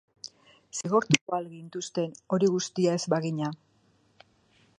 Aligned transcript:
Zigortuko 0.77 1.35
al 1.39 1.45
gintuzten 1.51 2.11
hori 2.37 2.51
guztia 2.57 2.97
ez 3.03 3.07
bagina? 3.17 3.53